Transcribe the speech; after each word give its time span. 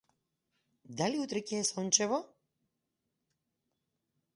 Далу 1.01 1.21
утре 1.27 1.43
ќе 1.51 1.61
е 1.65 1.69
сончево? 1.69 2.21